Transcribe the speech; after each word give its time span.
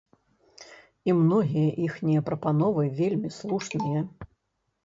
І 1.09 1.15
многія 1.19 1.69
іхнія 1.87 2.21
прапановы 2.31 2.83
вельмі 3.01 3.29
слушныя. 3.39 3.99